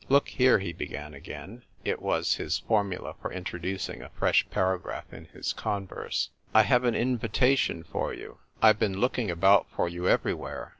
[0.09, 5.25] "Look here," he began again— it was his formula for introducing a fresh paragraph in
[5.25, 8.39] his converse —"I've got an invitation for you.
[8.63, 10.69] I've been looking about for you everywhere.